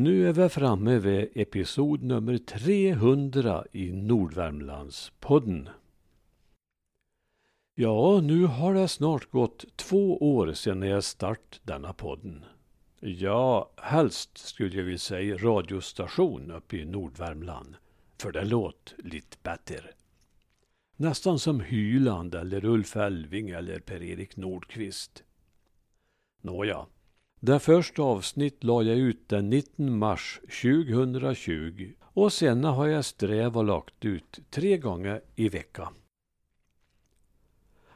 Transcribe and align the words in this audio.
Nu 0.00 0.28
är 0.28 0.32
vi 0.32 0.48
framme 0.48 0.98
vid 0.98 1.28
episod 1.34 2.02
nummer 2.02 2.38
300 2.38 3.64
i 3.72 3.92
Nordvärmlandspodden. 3.92 5.68
Ja, 7.74 8.20
nu 8.20 8.44
har 8.44 8.74
det 8.74 8.88
snart 8.88 9.30
gått 9.30 9.76
två 9.76 10.34
år 10.36 10.52
sedan 10.52 10.82
jag 10.82 11.04
start 11.04 11.60
denna 11.62 11.92
podden. 11.92 12.44
Ja, 13.00 13.70
helst 13.76 14.38
skulle 14.38 14.76
jag 14.76 14.84
vilja 14.84 14.98
säga 14.98 15.36
radiostation 15.36 16.50
uppe 16.50 16.76
i 16.76 16.84
Nordvärmland, 16.84 17.76
för 18.18 18.32
det 18.32 18.44
låter 18.44 18.96
lite 18.98 19.36
bättre. 19.42 19.84
Nästan 20.96 21.38
som 21.38 21.60
Hyland 21.60 22.34
eller 22.34 22.64
Ulf 22.64 22.96
Elving 22.96 23.50
eller 23.50 23.80
Per-Erik 23.80 24.36
Nordqvist. 24.36 25.24
Nåja, 26.42 26.86
det 27.40 27.58
första 27.58 28.02
avsnitt 28.02 28.64
la 28.64 28.82
jag 28.82 28.98
ut 28.98 29.28
den 29.28 29.50
19 29.50 29.98
mars 29.98 30.40
2020 30.62 31.92
och 32.02 32.32
sen 32.32 32.64
har 32.64 32.86
jag 32.86 33.04
strävat 33.04 33.56
och 33.56 33.64
lagt 33.64 34.04
ut 34.04 34.38
tre 34.50 34.78
gånger 34.78 35.20
i 35.36 35.48
veckan. 35.48 35.94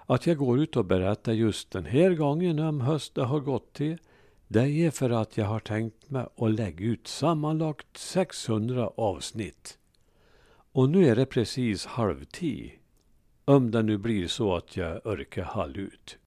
Att 0.06 0.26
jag 0.26 0.36
går 0.36 0.60
ut 0.60 0.76
och 0.76 0.84
berättar 0.84 1.32
just 1.32 1.70
den 1.70 1.84
här 1.84 2.10
gången 2.10 2.58
om 2.58 2.80
hösten 2.80 3.24
har 3.24 3.40
gått 3.40 3.72
till, 3.72 3.98
det 4.48 4.68
är 4.68 4.90
för 4.90 5.10
att 5.10 5.36
jag 5.36 5.46
har 5.46 5.60
tänkt 5.60 6.10
mig 6.10 6.26
att 6.36 6.54
lägga 6.54 6.84
ut 6.84 7.06
sammanlagt 7.06 7.96
600 7.96 8.90
avsnitt. 8.96 9.78
Och 10.72 10.88
nu 10.88 11.06
är 11.06 11.16
det 11.16 11.26
precis 11.26 11.86
halvtid. 11.86 12.70
Om 13.44 13.70
det 13.70 13.82
nu 13.82 13.98
blir 13.98 14.26
så 14.26 14.56
att 14.56 14.76
jag 14.76 15.06
orkar 15.06 15.44
hålla 15.44 15.74
ut. 15.74 16.18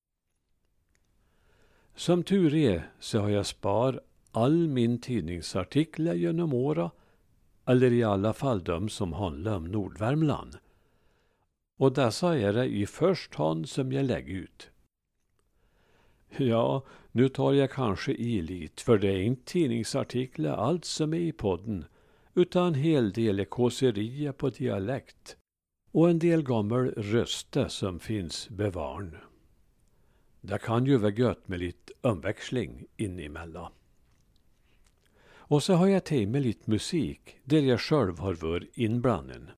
Som 1.98 2.23
tur 2.23 2.56
är 2.56 2.92
så 3.00 3.20
har 3.20 3.30
jag 3.30 3.45
spar 3.45 4.02
all 4.31 4.67
min 4.67 5.02
tidningsartiklar 5.02 6.14
genom 6.14 6.53
åra, 6.53 6.92
eller 7.66 7.92
i 7.92 8.03
alla 8.03 8.34
fall 8.34 8.64
de 8.64 8.90
som 8.90 9.14
handlar 9.14 9.56
om 9.56 9.66
Nordvärmland. 9.66 10.58
Och 11.78 11.94
dessa 11.94 12.38
är 12.38 12.53
det 12.53 12.66
i 12.66 12.86
första 12.86 13.44
hand 13.44 13.70
som 13.70 13.92
jag 13.92 14.06
lägger 14.06 14.34
ut. 14.34 14.70
Ja, 16.38 16.84
nu 17.12 17.30
tar 17.30 17.53
jag 17.53 17.72
kanske 17.72 18.12
i 18.12 18.42
lite, 18.42 18.84
för 18.84 18.98
det 18.98 19.12
är 19.12 19.22
inte 19.22 19.52
tidningsartiklar 19.52 20.58
allt 20.58 20.86
som 20.86 21.14
är 21.14 21.20
i 21.20 21.31
podden, 21.31 21.86
utan 22.36 22.68
en 22.68 22.73
hel 22.73 23.12
del 23.12 23.40
är 23.40 23.45
kåserier 23.45 24.31
på 24.31 24.50
dialekt 24.50 25.38
och 25.92 26.09
en 26.09 26.20
del 26.20 26.44
gammal 26.44 26.88
röster 26.88 27.68
som 27.68 28.00
finns 28.00 28.50
bevarn. 28.50 29.18
Det 30.42 30.58
kan 30.58 30.86
ju 30.86 30.98
vara 30.98 31.12
gött 31.12 31.48
med 31.48 31.60
lite 31.60 31.94
omväxling 32.02 32.86
inemellan. 32.98 33.72
Och 35.50 35.64
så 35.64 35.74
har 35.74 35.88
jag 35.88 36.04
tagit 36.04 36.30
med 36.30 36.42
lite 36.42 36.70
musik 36.70 37.40
där 37.44 37.62
jag 37.62 37.82
själv 37.82 38.20
har 38.20 38.34
varit 38.34 38.78
inblandad. 38.78 39.52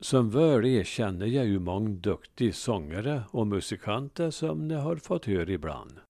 Som 0.00 0.30
väl 0.30 0.64
är 0.64 0.84
känner 0.84 1.26
jag 1.26 1.46
ju 1.46 1.58
många 1.58 1.88
duktiga 1.88 2.52
sångare 2.52 3.22
och 3.30 3.46
musikanter 3.46 4.30
som 4.30 4.68
ni 4.68 4.74
har 4.74 4.96
fått 4.96 5.24
höra 5.24 5.50
ibland. 5.50 6.00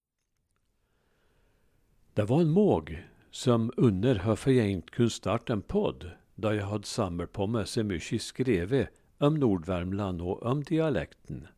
Det 2.14 2.24
var 2.24 2.40
en 2.40 2.50
måg 2.50 3.02
som 3.30 3.72
under 3.76 4.22
varför 4.26 4.50
jag 4.50 4.70
inte 4.70 4.90
kunde 4.90 5.10
starta 5.10 5.52
en 5.52 5.62
podd 5.62 6.10
då 6.34 6.54
jag 6.54 6.66
hade 6.66 6.86
samlat 6.86 7.32
på 7.32 7.46
mig 7.46 7.66
så 7.66 7.82
mycket 7.82 8.22
skrivet 8.22 8.88
om 9.18 9.34
Nordvärmland 9.34 10.22
och 10.22 10.42
om 10.42 10.62
dialekten. 10.62 11.48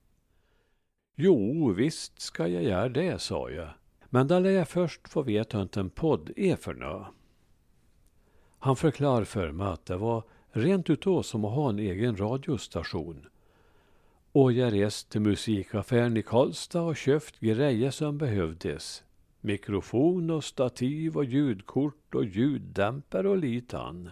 Jo, 1.23 1.73
visst 1.73 2.21
ska 2.21 2.47
jag 2.47 2.63
göra 2.63 2.89
det, 2.89 3.19
sa 3.19 3.51
jag. 3.51 3.69
Men 4.11 4.29
då 4.29 4.39
lär 4.39 4.51
jag 4.51 4.69
först 4.69 5.09
få 5.09 5.23
veta 5.23 5.59
hur 5.59 5.79
en 5.79 5.91
podd 5.91 6.31
är 6.37 6.57
för 6.57 6.75
nå. 6.75 7.07
Han 8.59 8.77
förklarade 8.77 9.27
för 9.27 9.53
mig 9.53 9.67
att 9.67 9.87
det 9.87 9.97
var 9.97 10.23
rent 10.51 10.91
utav 10.91 11.23
som 11.23 11.45
att 11.45 11.55
ha 11.55 11.69
en 11.69 11.79
egen 11.79 12.17
radiostation. 12.17 13.27
Och 14.33 14.53
jag 14.53 14.73
reste 14.73 15.13
till 15.13 15.21
musikaffären 15.21 16.17
i 16.17 16.23
Karlstad 16.23 16.83
och 16.83 16.97
köpt 16.97 17.41
grejer 17.41 17.91
som 17.91 18.19
behövdes. 18.19 19.05
Mikrofon 19.41 20.31
och 20.31 20.45
stativ 20.45 21.17
och 21.17 21.25
ljudkort 21.25 22.15
och 22.15 22.25
ljuddämpare 22.25 23.29
och 23.29 23.39
litan. 23.39 24.11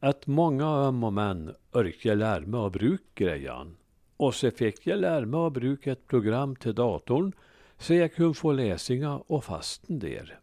Att 0.00 0.26
många 0.26 0.66
öm 0.66 1.04
och 1.04 1.12
män 1.12 1.54
orkade 1.72 2.14
lära 2.14 2.46
mig 2.46 2.60
att 2.60 2.72
bruka 2.72 3.24
grejan. 3.24 3.76
Och 4.16 4.34
så 4.34 4.50
fick 4.50 4.86
jag 4.86 4.98
lära 4.98 5.26
mig 5.26 5.40
att 5.40 5.52
bruka 5.52 5.92
ett 5.92 6.06
program 6.06 6.56
till 6.56 6.74
datorn 6.74 7.32
så 7.78 7.94
jag 7.94 8.14
kunde 8.14 8.34
få 8.34 8.52
läsinga 8.52 9.16
och 9.16 9.44
fasten 9.44 9.98
där. 9.98 10.40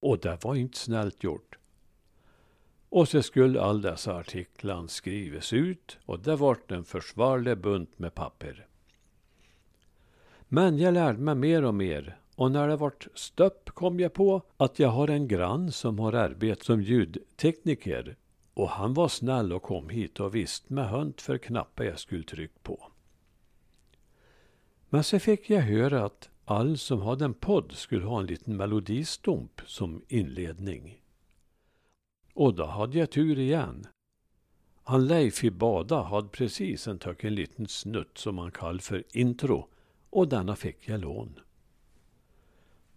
Och 0.00 0.18
det 0.18 0.44
var 0.44 0.54
inte 0.54 0.78
snällt 0.78 1.24
gjort. 1.24 1.58
Och 2.88 3.08
så 3.08 3.22
skulle 3.22 3.60
all 3.60 3.82
dessa 3.82 4.16
artiklar 4.16 4.86
skrivas 4.86 5.52
ut 5.52 5.98
och 6.06 6.20
det 6.20 6.36
vart 6.36 6.72
en 6.72 6.84
försvarlig 6.84 7.58
bunt 7.58 7.98
med 7.98 8.14
papper. 8.14 8.66
Men 10.48 10.78
jag 10.78 10.94
lärde 10.94 11.18
mig 11.18 11.34
mer 11.34 11.64
och 11.64 11.74
mer 11.74 12.16
och 12.34 12.50
när 12.50 12.68
det 12.68 12.76
vart 12.76 13.06
stopp 13.14 13.70
kom 13.70 14.00
jag 14.00 14.12
på 14.12 14.42
att 14.56 14.78
jag 14.78 14.88
har 14.88 15.08
en 15.08 15.28
grann 15.28 15.72
som 15.72 15.98
har 15.98 16.12
arbetat 16.12 16.62
som 16.66 16.82
ljudtekniker 16.82 18.16
och 18.56 18.68
han 18.68 18.94
var 18.94 19.08
snäll 19.08 19.52
och 19.52 19.62
kom 19.62 19.88
hit 19.88 20.20
och 20.20 20.34
visste 20.34 20.72
med 20.72 20.88
hönt 20.88 21.20
för 21.20 21.38
knappar 21.38 21.84
jag 21.84 21.98
skulle 21.98 22.22
trycka 22.22 22.58
på. 22.62 22.90
Men 24.88 25.04
så 25.04 25.18
fick 25.18 25.50
jag 25.50 25.62
höra 25.62 26.04
att 26.04 26.28
all 26.44 26.78
som 26.78 27.02
hade 27.02 27.24
en 27.24 27.34
podd 27.34 27.72
skulle 27.72 28.04
ha 28.04 28.20
en 28.20 28.26
liten 28.26 28.56
melodistump 28.56 29.60
som 29.66 30.02
inledning. 30.08 31.00
Och 32.34 32.54
då 32.54 32.66
hade 32.66 32.98
jag 32.98 33.10
tur 33.10 33.38
igen. 33.38 33.86
Han 34.84 35.06
Leif 35.06 35.44
i 35.44 35.50
Bada 35.50 36.02
hade 36.02 36.28
precis 36.28 36.86
en 36.86 36.98
töcken 36.98 37.34
liten 37.34 37.68
snutt 37.68 38.18
som 38.18 38.34
man 38.34 38.50
kallar 38.50 38.78
för 38.78 39.04
intro 39.12 39.68
och 40.10 40.28
denna 40.28 40.56
fick 40.56 40.88
jag 40.88 41.00
lån. 41.00 41.40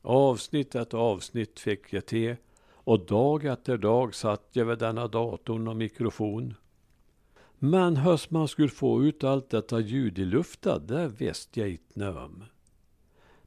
Avsnitt 0.02 0.76
efter 0.76 0.98
avsnitt 0.98 1.60
fick 1.60 1.94
jag 1.94 2.06
till 2.06 2.36
och 2.90 3.06
dag 3.06 3.46
efter 3.46 3.78
dag 3.78 4.16
satt 4.16 4.50
jag 4.52 4.66
vid 4.66 4.78
denna 4.78 5.08
datorn 5.08 5.68
och 5.68 5.76
mikrofon. 5.76 6.54
Men 7.60 7.98
hur 7.98 8.34
man 8.34 8.48
skulle 8.48 8.70
få 8.70 9.04
ut 9.04 9.24
allt 9.24 9.50
detta 9.50 9.80
ljud 9.80 10.20
i 10.20 10.26
luften, 10.26 10.88
det 10.88 11.08
visste 11.08 11.60
jag 11.60 11.70
inte 11.70 12.10
om. 12.10 12.44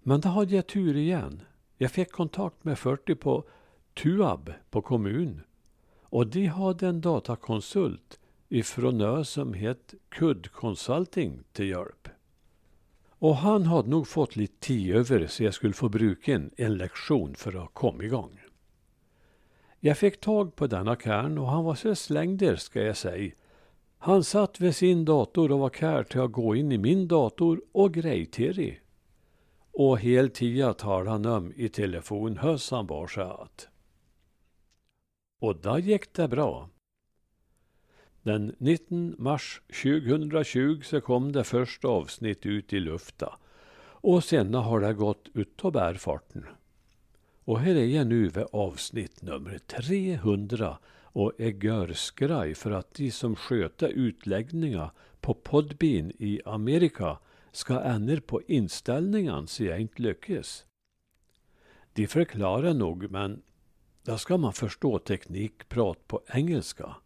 Men 0.03 0.21
då 0.21 0.29
hade 0.29 0.55
jag 0.55 0.67
tur 0.67 0.97
igen. 0.97 1.43
Jag 1.77 1.91
fick 1.91 2.13
kontakt 2.13 2.65
med 2.65 2.79
40 2.79 3.15
på 3.15 3.45
Tuab 4.03 4.53
på 4.71 4.83
kommun. 4.83 5.41
Och 6.03 6.27
de 6.27 6.47
hade 6.47 6.89
en 6.89 7.01
datakonsult 7.01 8.21
ifrån 8.49 9.01
ö 9.01 9.25
som 9.25 9.55
hette 9.55 9.97
Kudd 10.09 10.53
Consulting 10.53 11.39
till 11.53 11.69
hjälp. 11.69 12.09
Och 13.09 13.37
han 13.37 13.63
hade 13.63 13.89
nog 13.89 14.09
fått 14.09 14.37
lite 14.37 14.67
tid 14.67 14.95
över 14.95 15.27
så 15.27 15.45
jag 15.45 15.55
skulle 15.55 15.75
få 15.75 15.89
bruka 15.89 16.41
en 16.57 16.77
lektion 16.77 17.35
för 17.35 17.65
att 17.65 17.75
komma 17.75 18.05
igång. 18.05 18.42
Jag 19.85 19.99
fick 19.99 20.21
tag 20.21 20.57
på 20.57 20.67
denna 20.67 20.97
kärn 20.97 21.39
och 21.39 21.49
han 21.49 21.65
var 21.65 21.75
så 21.75 21.95
slängder 21.95 22.57
ska 22.57 22.83
jag 22.83 22.97
säga. 22.97 23.33
Han 23.99 24.25
satt 24.25 24.61
vid 24.61 24.77
sin 24.77 25.05
dator 25.05 25.53
och 25.53 25.59
var 25.59 25.71
kär 25.71 26.03
till 26.03 26.21
att 26.21 26.33
gå 26.33 26.57
in 26.57 26.73
i 26.73 26.79
min 26.79 27.09
dator 27.09 27.63
och 27.73 27.95
grej 27.95 28.27
till 28.27 28.77
Och 29.73 29.99
hel 29.99 30.31
tida 30.31 30.75
talade 30.75 31.11
han 31.11 31.27
om 31.27 31.53
i 31.57 31.69
telefon 31.69 32.37
höss 32.37 32.71
han 32.71 32.87
bar 32.87 33.07
sig 33.07 33.25
att. 33.25 33.69
Och 35.41 35.57
då 35.57 35.79
gick 35.79 36.13
det 36.13 36.29
bra. 36.29 36.69
Den 38.23 38.57
19 38.59 39.15
mars 39.19 39.63
2020 39.83 40.81
så 40.85 41.01
kom 41.01 41.33
det 41.33 41.45
första 41.45 41.89
avsnitt 41.89 42.47
ut 42.47 42.73
i 42.73 42.81
lufta 42.81 43.39
och 43.85 44.25
sen 44.25 44.55
har 44.55 44.81
det 44.81 44.95
gått 44.95 45.29
utav 45.35 45.73
bärfarten. 45.73 46.47
Och 47.45 47.61
här 47.61 47.75
är 47.75 47.87
jag 47.87 48.07
nu 48.07 48.29
vid 48.29 48.47
avsnitt 48.53 49.23
nummer 49.23 49.59
300 49.59 50.79
och 51.03 51.41
är 51.41 51.65
görskraj 51.65 52.55
för 52.55 52.71
att 52.71 52.95
de 52.95 53.11
som 53.11 53.37
sköter 53.37 53.89
utläggningar 53.89 54.91
på 55.21 55.35
Podbean 55.35 56.13
i 56.19 56.41
Amerika 56.45 57.19
ska 57.53 57.81
ändra 57.81 58.21
på 58.21 58.43
inställningen 58.43 59.47
så 59.47 59.65
jag 59.65 59.81
inte 59.81 60.03
lyckas. 60.03 60.67
De 61.93 62.07
förklarar 62.07 62.75
nog, 62.75 63.11
men 63.11 63.43
där 64.03 64.17
ska 64.17 64.37
man 64.37 64.53
förstå 64.53 64.99
teknikprat 64.99 66.09
på 66.09 66.23
engelska. 66.27 66.97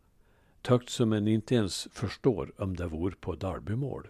Tökt 0.62 0.90
som 0.90 1.12
en 1.12 1.28
inte 1.28 1.54
ens 1.54 1.88
förstår 1.92 2.52
om 2.62 2.76
det 2.76 2.86
vore 2.86 3.16
på 3.16 3.34
derbymål. 3.34 4.08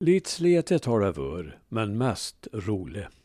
Lite 0.00 0.30
sletet 0.30 0.84
har 0.84 1.00
det 1.00 1.12
varit, 1.12 1.54
men 1.68 1.98
mest 1.98 2.48
roligt. 2.52 3.17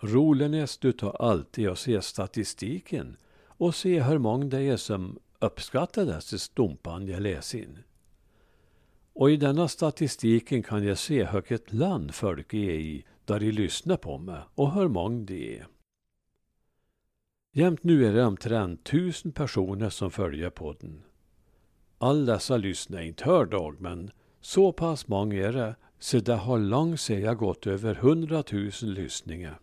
Roligast 0.00 0.84
utav 0.84 1.16
allt 1.18 1.58
är 1.58 1.68
att 1.68 1.78
se 1.78 2.02
statistiken 2.02 3.16
och 3.46 3.74
se 3.74 4.02
hur 4.02 4.18
många 4.18 4.44
det 4.44 4.62
är 4.62 4.76
som 4.76 5.18
uppskattar 5.38 6.04
dessa 6.04 6.38
stumpan 6.38 7.06
jag 7.06 7.22
läser 7.22 7.58
in. 7.58 7.78
Och 9.12 9.30
i 9.30 9.36
denna 9.36 9.68
statistiken 9.68 10.62
kan 10.62 10.84
jag 10.84 10.98
se 10.98 11.28
vilket 11.32 11.72
land 11.72 12.14
folk 12.14 12.54
är 12.54 12.70
i 12.70 13.04
där 13.24 13.40
de 13.40 13.50
lyssnar 13.50 13.96
på 13.96 14.18
mig 14.18 14.40
och 14.54 14.72
hur 14.72 14.88
många 14.88 15.24
det 15.24 15.58
är. 15.58 15.66
Jämt 17.52 17.84
nu 17.84 18.06
är 18.06 18.12
det 18.12 18.24
omtrent 18.24 18.84
tusen 18.84 19.32
personer 19.32 19.90
som 19.90 20.10
följer 20.10 20.50
podden. 20.50 21.02
Alla 21.98 22.32
dessa 22.32 22.56
lyssnar 22.56 23.00
inte 23.00 23.24
hör 23.24 23.46
dag, 23.46 23.80
men 23.80 24.10
så 24.40 24.72
pass 24.72 25.08
många 25.08 25.46
är 25.46 25.52
det, 25.52 25.76
så 25.98 26.18
det 26.18 26.34
har 26.34 26.58
långt 26.58 27.00
säga 27.00 27.34
gått 27.34 27.66
över 27.66 27.94
hundratusen 27.94 28.94
lyssningar. 28.94 29.60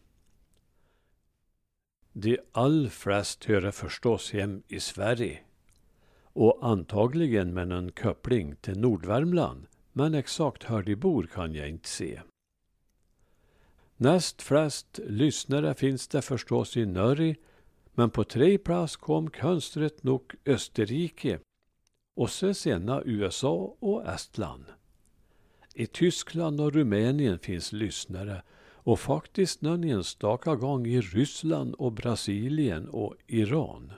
De 2.17 2.39
all 2.51 2.89
flest 2.89 3.45
hör 3.45 3.71
förstås 3.71 4.31
hem 4.31 4.63
i 4.67 4.79
Sverige 4.79 5.39
och 6.23 6.59
antagligen 6.62 7.53
med 7.53 7.67
någon 7.67 7.91
koppling 7.91 8.56
till 8.56 8.79
Nordvärmland, 8.79 9.67
men 9.94 10.13
exakt 10.13 10.69
hur 10.69 10.83
de 10.83 10.95
bor 10.95 11.23
kan 11.23 11.53
jag 11.53 11.69
inte 11.69 11.89
se. 11.89 12.21
Näst 13.97 14.41
flest 14.41 15.00
lyssnare 15.07 15.73
finns 15.73 16.07
det 16.07 16.21
förstås 16.21 16.77
i 16.77 16.85
Norge, 16.85 17.35
men 17.94 18.09
på 18.09 18.23
tre 18.23 18.57
plats 18.57 18.95
kom 18.95 19.29
konstigt 19.29 20.03
nog 20.03 20.35
Österrike 20.45 21.39
och 22.15 22.29
så 22.29 22.53
senare 22.53 23.03
USA 23.06 23.75
och 23.79 24.07
Estland. 24.07 24.65
I 25.73 25.88
Tyskland 25.88 26.62
och 26.62 26.73
Rumänien 26.73 27.39
finns 27.39 27.71
lyssnare 27.71 28.41
och 28.85 28.99
faktiskt 28.99 29.61
någon 29.61 29.83
enstaka 29.83 30.55
gång 30.55 30.87
i 30.87 31.01
Ryssland 31.01 31.73
och 31.73 31.91
Brasilien 31.91 32.89
och 32.89 33.15
Iran. 33.27 33.93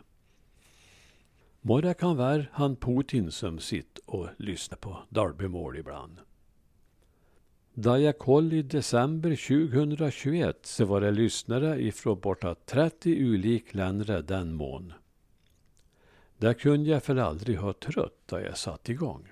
Må 1.62 1.82
det 1.82 1.94
kan 1.94 2.18
vara 2.18 2.46
han 2.52 2.76
Putin 2.76 3.32
som 3.32 3.60
sitter 3.60 4.04
och 4.06 4.28
lyssnar 4.38 4.78
på 4.78 4.98
Darbymål 5.10 5.78
ibland. 5.78 6.20
Da 7.74 8.00
jag 8.00 8.18
koll 8.18 8.54
i 8.54 8.62
december 8.62 9.30
2021 9.30 10.66
så 10.66 10.86
var 10.86 11.02
det 11.02 11.12
lyssnare 11.12 11.82
ifrån 11.82 12.20
borta 12.20 12.56
30 12.56 13.26
olika 13.34 13.78
länder 13.78 14.22
den 14.22 14.54
mån. 14.54 14.94
Det 16.38 16.54
kunde 16.54 16.90
jag 16.90 17.04
för 17.04 17.16
aldrig 17.16 17.58
ha 17.58 17.74
trött 17.74 18.22
då 18.26 18.40
jag 18.40 18.58
satt 18.58 18.90
igång. 18.90 19.32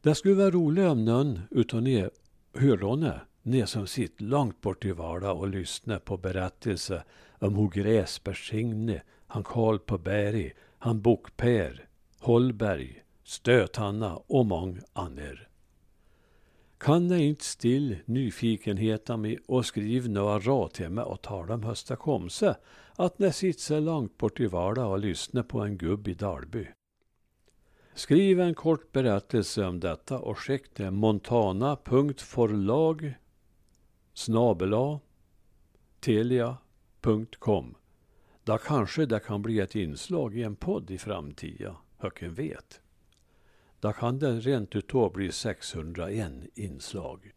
Det 0.00 0.14
skulle 0.14 0.34
vara 0.34 0.50
roligt 0.50 0.88
om 0.88 1.04
någon 1.04 1.40
utan 1.50 1.86
er 1.86 2.10
hörde 2.58 3.20
ni 3.42 3.66
som 3.66 3.86
sitter 3.86 4.24
långt 4.24 4.60
bort 4.60 4.84
i 4.84 4.92
vardag 4.92 5.38
och 5.38 5.48
lyssnar 5.48 5.98
på 5.98 6.16
berättelser 6.16 7.04
om 7.38 7.56
hur 7.56 7.68
Gräsbergsingne, 7.68 9.02
han 9.26 9.44
Karl 9.44 9.78
på 9.78 9.98
berg, 9.98 10.52
han 10.78 11.02
Bokper, 11.02 11.88
Holberg, 12.20 13.02
Stöthanna 13.24 14.16
och 14.16 14.46
många 14.46 14.80
andra. 14.92 15.38
Kan 16.78 17.06
ni 17.06 17.24
inte 17.24 17.44
still 17.44 17.96
nyfikenheten 18.04 19.20
med 19.20 19.38
och 19.46 19.66
skriv 19.66 20.10
några 20.10 20.38
råd 20.38 20.72
till 20.72 20.90
mig 20.90 21.04
och 21.04 21.22
tala 21.22 21.54
om 21.54 21.62
hösta 21.62 21.96
komse 21.96 22.56
att 22.96 23.18
ni 23.18 23.32
sitter 23.32 23.60
så 23.60 23.80
långt 23.80 24.18
bort 24.18 24.40
i 24.40 24.46
vardag 24.46 24.90
och 24.90 24.98
lyssnar 24.98 25.42
på 25.42 25.60
en 25.60 25.78
gubb 25.78 26.08
i 26.08 26.14
Dalby. 26.14 26.66
Skriv 27.98 28.40
en 28.40 28.54
kort 28.54 28.92
berättelse 28.92 29.64
om 29.64 29.80
detta 29.80 30.18
och 30.18 30.38
skicka 30.38 30.68
till 30.74 30.90
montana.forlag 30.90 33.14
snabela 34.14 35.00
telia.com. 36.00 37.74
Då 38.44 38.58
kanske 38.58 39.06
det 39.06 39.20
kan 39.20 39.42
bli 39.42 39.60
ett 39.60 39.74
inslag 39.74 40.36
i 40.36 40.42
en 40.42 40.56
podd 40.56 40.90
i 40.90 40.98
framtiden, 40.98 41.74
höken 41.96 42.34
vet. 42.34 42.80
Då 43.80 43.92
kan 43.92 44.18
det 44.18 44.40
rent 44.40 44.76
utav 44.76 45.12
bli 45.12 45.32
601 45.32 46.32
inslag. 46.54 47.32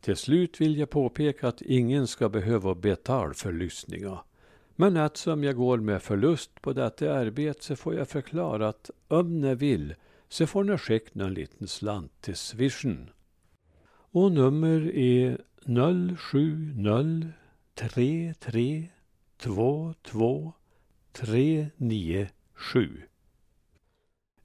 Till 0.00 0.16
slut 0.16 0.60
vill 0.60 0.78
jag 0.78 0.90
påpeka 0.90 1.48
att 1.48 1.62
ingen 1.62 2.06
ska 2.06 2.28
behöva 2.28 2.74
betala 2.74 3.34
för 3.34 3.52
lyssningar. 3.52 4.22
Men 4.82 4.96
eftersom 4.96 5.44
jag 5.44 5.56
går 5.56 5.78
med 5.78 6.02
förlust 6.02 6.62
på 6.62 6.72
detta 6.72 7.14
arbete 7.14 7.64
så 7.64 7.76
får 7.76 7.94
jag 7.94 8.08
förklara 8.08 8.68
att 8.68 8.90
om 9.08 9.40
ni 9.40 9.54
vill 9.54 9.94
så 10.28 10.46
får 10.46 10.64
ni 10.64 10.78
skicka 10.78 11.10
någon 11.12 11.34
liten 11.34 11.68
slant 11.68 12.12
till 12.20 12.36
swishen. 12.36 13.10
Och 13.88 14.32
nummer 14.32 14.96
är 14.96 15.38
070 16.16 17.32
33 17.74 18.88
22 19.42 20.52
397. 21.12 23.02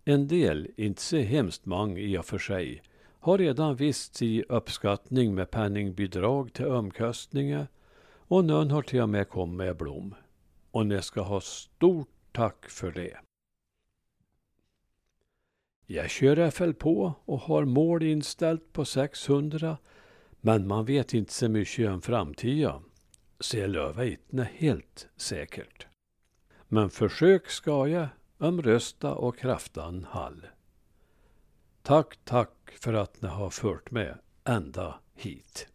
En 0.05 0.27
del, 0.27 0.67
inte 0.77 1.01
så 1.01 1.17
hemskt 1.17 1.65
många 1.65 1.99
i 1.99 2.17
och 2.17 2.25
för 2.25 2.37
sig, 2.37 2.81
har 3.19 3.37
redan 3.37 3.75
visst 3.75 4.21
i 4.21 4.43
uppskattning 4.49 5.35
med 5.35 5.51
penningbidrag 5.51 6.53
till 6.53 6.67
omkostningar 6.67 7.67
och 8.27 8.45
någon 8.45 8.71
har 8.71 8.81
till 8.81 9.01
och 9.01 9.09
med 9.09 9.29
kommit 9.29 9.57
med 9.57 9.77
blom. 9.77 10.15
Och 10.77 10.85
ni 10.85 11.01
ska 11.01 11.21
ha 11.21 11.41
stort 11.41 12.09
tack 12.31 12.69
för 12.69 12.91
det. 12.91 13.17
Jag 15.85 16.09
kör 16.09 16.49
FL 16.51 16.73
på 16.73 17.13
och 17.25 17.39
har 17.39 17.65
mål 17.65 18.03
inställt 18.03 18.73
på 18.73 18.85
600 18.85 19.77
men 20.41 20.67
man 20.67 20.85
vet 20.85 21.13
inte 21.13 21.33
så 21.33 21.49
mycket 21.49 21.89
om 21.89 22.01
framtiden. 22.01 22.83
Så 23.39 23.57
jag 23.57 23.69
lovar 23.69 24.03
inte 24.03 24.49
helt 24.53 25.07
säkert. 25.15 25.87
Men 26.67 26.89
försök 26.89 27.49
ska 27.49 27.87
jag 27.87 28.07
om 28.37 28.61
rösta 28.61 29.13
och 29.13 29.37
kraftan 29.37 30.07
hall. 30.09 30.47
Tack, 31.81 32.19
tack 32.23 32.71
för 32.79 32.93
att 32.93 33.21
ni 33.21 33.27
har 33.27 33.49
fört 33.49 33.91
med 33.91 34.19
ända 34.43 34.99
hit. 35.15 35.67